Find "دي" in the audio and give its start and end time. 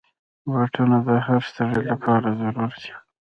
2.81-2.93